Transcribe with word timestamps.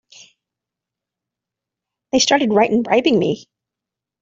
They 2.11 2.17
started 2.17 2.53
right 2.55 2.71
in 2.71 2.81
bribing 2.81 3.19
me! 3.19 3.45